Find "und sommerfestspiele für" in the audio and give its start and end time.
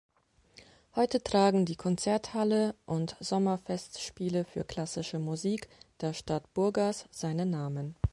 2.87-4.63